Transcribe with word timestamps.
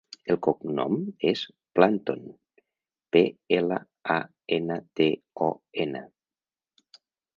El 0.33 0.37
cognom 0.45 0.95
és 1.31 1.43
Planton: 1.79 2.23
pe, 3.17 3.23
ela, 3.61 3.77
a, 4.15 4.19
ena, 4.61 4.79
te, 5.01 5.09
o, 5.49 5.51
ena. 5.85 6.03